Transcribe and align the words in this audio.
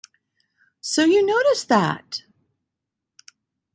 So 0.81 1.05
you 1.05 1.23
noticed 1.23 1.69
that! 1.69 2.23